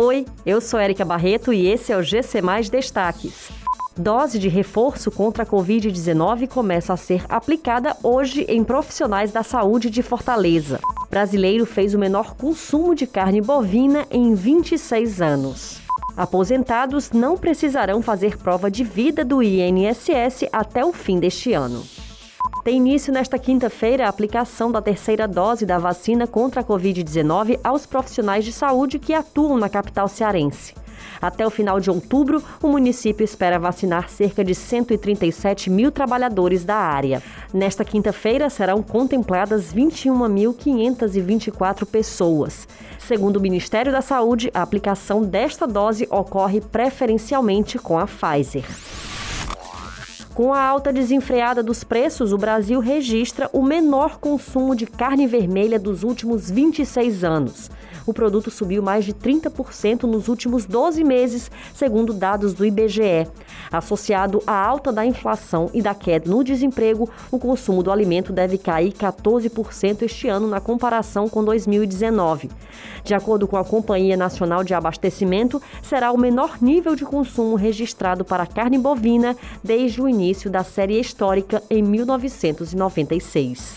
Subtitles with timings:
[0.00, 3.50] Oi, eu sou Erika Barreto e esse é o GC Mais Destaques.
[3.96, 9.90] Dose de reforço contra a Covid-19 começa a ser aplicada hoje em profissionais da saúde
[9.90, 10.78] de Fortaleza.
[11.10, 15.80] Brasileiro fez o menor consumo de carne bovina em 26 anos.
[16.16, 21.82] Aposentados não precisarão fazer prova de vida do INSS até o fim deste ano.
[22.64, 27.86] Tem início nesta quinta-feira a aplicação da terceira dose da vacina contra a Covid-19 aos
[27.86, 30.74] profissionais de saúde que atuam na capital cearense.
[31.20, 36.76] Até o final de outubro, o município espera vacinar cerca de 137 mil trabalhadores da
[36.76, 37.20] área.
[37.54, 42.68] Nesta quinta-feira serão contempladas 21.524 pessoas.
[42.98, 48.64] Segundo o Ministério da Saúde, a aplicação desta dose ocorre preferencialmente com a Pfizer.
[50.38, 55.80] Com a alta desenfreada dos preços, o Brasil registra o menor consumo de carne vermelha
[55.80, 57.68] dos últimos 26 anos.
[58.06, 63.26] O produto subiu mais de 30% nos últimos 12 meses, segundo dados do IBGE.
[63.70, 68.56] Associado à alta da inflação e da queda no desemprego, o consumo do alimento deve
[68.56, 72.48] cair 14% este ano na comparação com 2019.
[73.04, 78.24] De acordo com a Companhia Nacional de Abastecimento, será o menor nível de consumo registrado
[78.24, 83.76] para carne bovina desde o início início da série histórica em 1996.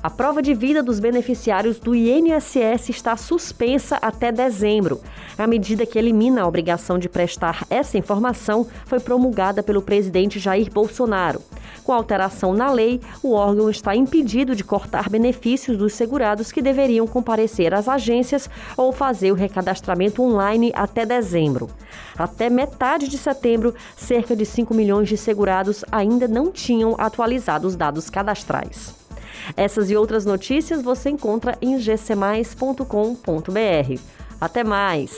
[0.00, 5.00] A prova de vida dos beneficiários do INSS está suspensa até dezembro.
[5.36, 10.70] A medida que elimina a obrigação de prestar essa informação foi promulgada pelo presidente Jair
[10.70, 11.42] Bolsonaro.
[11.82, 16.62] Com a alteração na lei, o órgão está impedido de cortar benefícios dos segurados que
[16.62, 21.68] deveriam comparecer às agências ou fazer o recadastramento online até dezembro.
[22.16, 27.76] Até metade de setembro, cerca de 5 milhões de segurados ainda não tinham atualizado os
[27.76, 28.94] dados cadastrais.
[29.56, 32.84] Essas e outras notícias você encontra em gcmais.com.br.
[34.40, 35.12] Até mais!